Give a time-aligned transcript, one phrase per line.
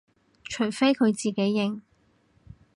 [0.45, 1.81] 除非佢自己認